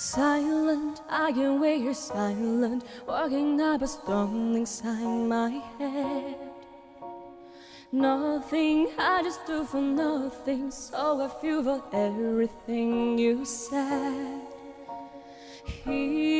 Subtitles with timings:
[0.00, 6.36] Silent, I can wait here silent, walking up a storm inside my head.
[7.90, 14.40] Nothing, I just do for nothing, so I feel for everything you said.
[15.64, 16.37] Hear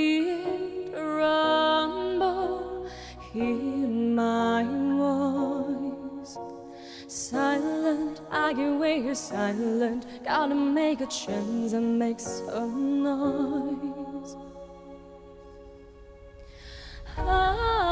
[8.31, 14.37] Silent, I can wait here silent, gotta make a chance and make some noise.
[17.17, 17.87] Undo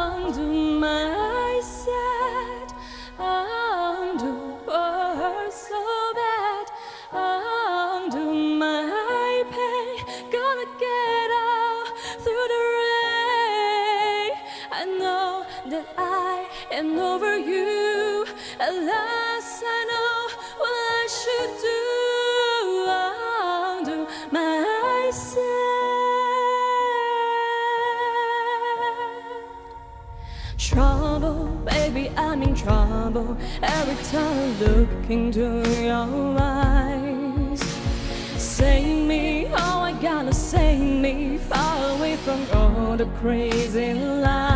[30.67, 33.37] Trouble, baby, I'm in trouble.
[33.63, 37.61] Every time I look into your eyes.
[38.37, 41.39] Save me, oh, I gotta save me.
[41.39, 44.56] Far away from all the crazy lies.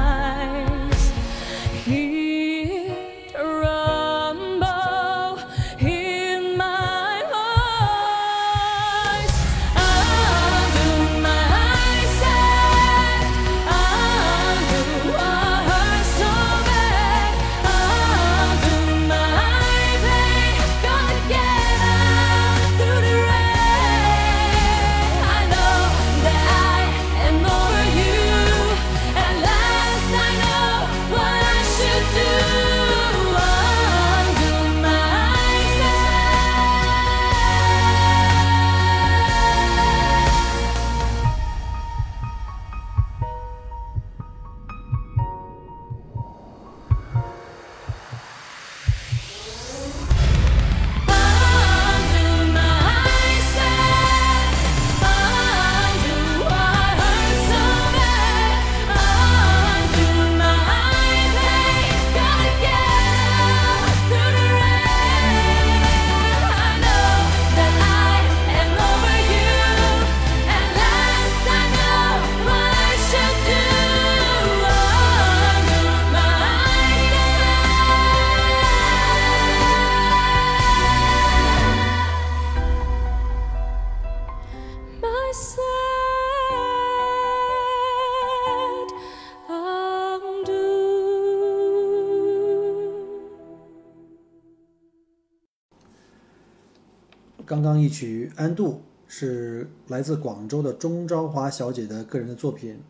[97.47, 98.73] 刚刚一曲《安度》
[99.07, 102.81] 是来自广州的钟昭华小姐的个人的作品，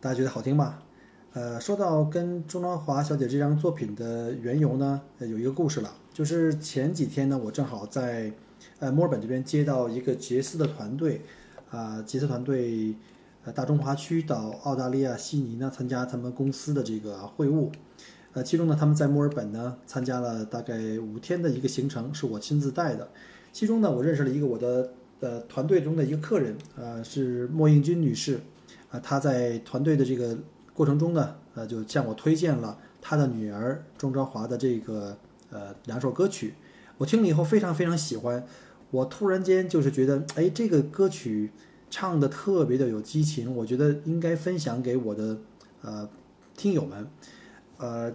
[0.00, 0.78] 大家觉得好听吗？
[1.34, 8.32] 呃，说到跟钟昭华小姐这张作品的缘由呢，有一个故事了，就是前几天呢，我正好在
[8.78, 11.20] 呃墨尔本这边接到一个杰斯的团队，
[11.72, 12.94] 啊、杰斯团队
[13.44, 17.72] 呃大中华区到澳大利亚悉尼呢参加他们公司的这个会晤，
[18.34, 23.08] 呃，其中呢他们在墨尔本呢参加了大概五天的一个行程，是我亲自带的。
[23.52, 28.40] 其中呢，我认识了一个我的呃团队中的一个客人，呃，是莫应军女士，
[28.90, 30.36] 啊、她在团队的这个
[30.72, 35.16] 过程中呢，呃，就向我推荐了她的女儿钟昭华的这个
[35.50, 36.54] 呃两首歌曲，
[36.96, 38.42] 我听了以后非常非常喜欢，
[38.92, 41.50] 我突然间就是觉得，哎，这个歌曲
[41.90, 45.38] 唱的特别的有激情，我觉得应该分享给我的
[45.80, 46.08] 呃
[46.56, 47.08] 听友们，
[47.78, 48.14] 呃。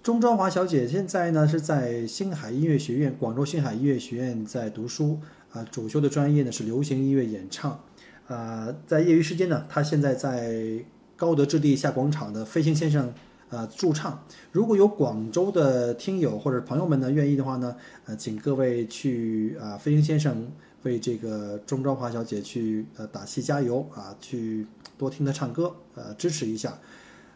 [0.00, 5.18] 钟昭华小姐现在呢是在星海音乐学院，广州星海音乐学院在读书，
[5.50, 7.78] 啊、主修的专业呢是流行音乐演唱，
[8.26, 10.82] 啊、在业余时间呢，她现在在
[11.14, 13.12] 高德置地下广场的飞行先生，
[13.50, 14.22] 呃驻唱。
[14.52, 17.76] 如果有广州的听友或者朋友们呢愿意的话呢，
[18.06, 20.50] 呃，请各位去啊、飞行先生
[20.82, 26.78] 为这个钟昭华小姐去呃打气加油啊，去多听她唱歌，呃，支持一下。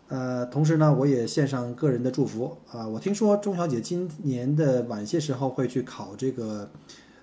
[0.09, 6.69] 呃，同时呢，我也献上个人的祝福啊、我听说钟小姐今年的晚些时候会去考这个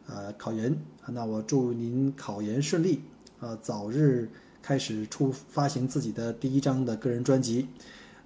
[0.07, 0.75] 呃考研，
[1.07, 3.01] 那我祝您考研顺利，
[3.41, 4.27] 呃，早日
[4.63, 7.67] 开始出发行自己的第一张的个人专辑。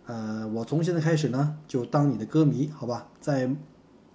[0.06, 3.08] 呃，我从现在开始呢，就当你的歌迷，好吧？
[3.22, 3.50] 在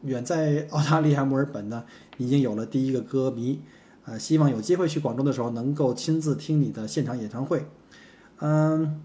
[0.03, 1.85] 远在澳大利亚墨尔本呢，
[2.19, 3.61] 已经有了第一个歌迷，
[4.05, 7.67] 呃，希望有机会去广州的时候，能够亲自听你的现场演唱会。
[8.41, 9.03] 嗯，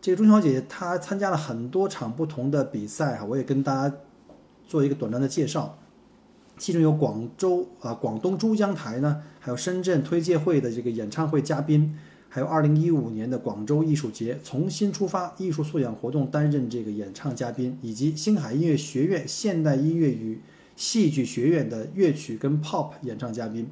[0.00, 3.96] 这个钟小姐她参加了很多场不同的比赛哈，我也跟大家
[4.66, 5.78] 做一个短暂的介绍。
[6.58, 11.98] 其中有广州啊、广东珠江台呢，还有深圳推介会的这个演唱会嘉宾，
[12.34, 20.40] 还有二零一五年的广州艺术节重新出发艺术素养活动担任这个演唱嘉宾，以及星海音乐学院现代音乐与
[20.74, 23.70] 戏剧学院的乐曲跟 pop 演唱嘉宾。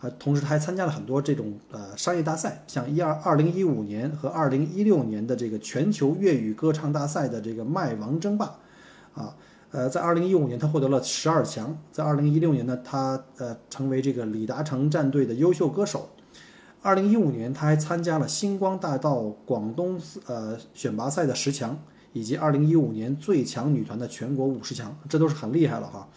[0.00, 8.56] 啊，同时他还参加了很多这种呃商业大赛，像一二二零一五年和二零一六年的这个全球粤语歌唱大赛的这个麦王争霸，
[9.12, 9.36] 啊，
[9.70, 16.08] 呃，在二零一五年他获得了十二强，在二零一六年呢，他呃成为这个李达成战队的优秀歌手。
[16.80, 21.76] 二零一五年，他还参加了星光大道广东呃选拔赛的十强，
[22.12, 26.08] 以及二零一五年最强女团的全国五十强，这都是很厉害了哈。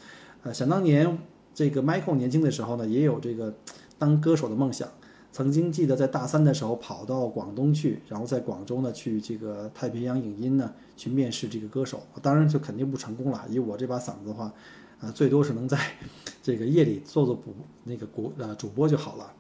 [0.44, 1.18] 呃，想当年
[1.54, 3.54] 这个 Michael 年轻的时候呢，也有这个
[3.98, 4.88] 当歌手的梦想。
[5.34, 13.42] 曾经记得在大三的时候跑到广东去，然后在广州呢去这个太平洋影音呢去面试这个歌手，当然就肯定不成功了。
[13.50, 14.54] 以我这把嗓子的话，
[15.00, 15.80] 啊、最多是能在
[16.44, 17.56] 这个夜里做做补
[17.86, 19.34] 那个国呃主播就好了。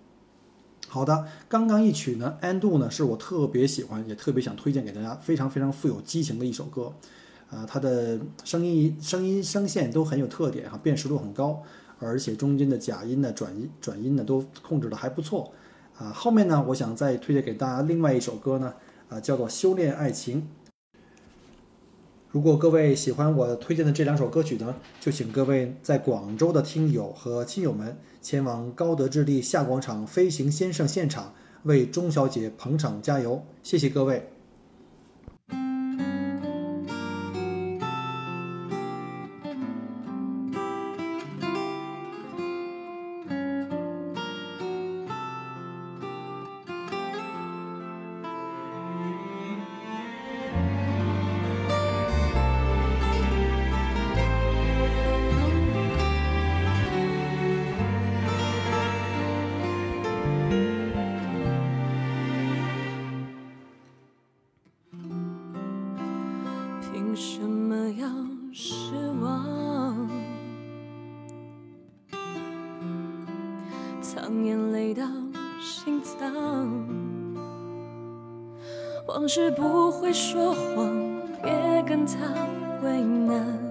[0.93, 6.91] 好的，刚刚一曲呢，《安度》呢是我特别喜欢，也特别想推荐给大家，非常非常富有激情的一首歌。
[7.49, 11.63] 啊、它的声音声音声线都很有特点哈，辨识度很高，
[11.97, 15.53] 而且中间的假音呢、转音转音呢都控制的还不错。
[15.97, 18.73] 啊，后面呢，我想再推荐给大家另外一首歌呢，
[19.07, 20.41] 啊，叫做《修炼爱情》。
[22.31, 31.33] 如果各位喜欢我推荐的这两首歌曲呢，就请各位在广州的听友和亲友们前往高德置地下广场飞行先生现场
[31.63, 34.29] 为钟小姐捧场加油，谢谢各位。
[67.11, 68.07] 为什么要
[68.53, 70.07] 失望？
[74.01, 75.03] 藏眼泪到
[75.59, 76.33] 心脏，
[79.09, 80.89] 往事不会说谎，
[81.43, 82.15] 别跟他
[82.81, 83.70] 为难。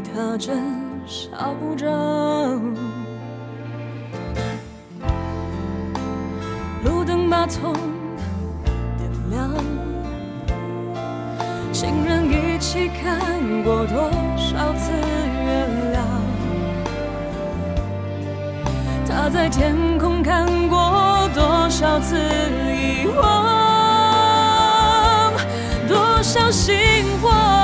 [0.00, 0.62] 他真
[1.06, 1.30] 少
[1.76, 1.90] 张，
[6.84, 7.72] 路灯把痛
[8.96, 9.50] 点亮，
[11.72, 13.20] 情人一起看
[13.62, 16.04] 过多少次月亮？
[19.06, 23.22] 他在天空看过多少次遗忘？
[25.86, 26.74] 多少心
[27.22, 27.63] 慌？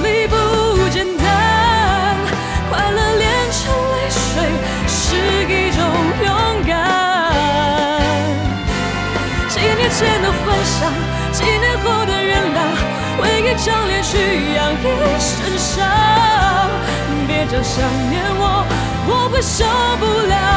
[11.31, 12.59] 几年后的原谅，
[13.21, 14.17] 为一张脸去
[14.55, 15.87] 养一身伤。
[17.27, 18.65] 别叫想念我，
[19.07, 19.65] 我会受
[19.99, 20.50] 不了。